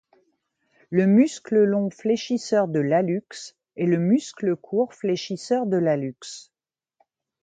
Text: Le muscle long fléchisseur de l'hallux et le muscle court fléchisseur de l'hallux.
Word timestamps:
Le 0.89 1.05
muscle 1.05 1.63
long 1.63 1.91
fléchisseur 1.91 2.67
de 2.67 2.79
l'hallux 2.79 3.21
et 3.75 3.85
le 3.85 3.99
muscle 3.99 4.55
court 4.55 4.95
fléchisseur 4.95 5.67
de 5.67 5.77
l'hallux. 5.77 6.49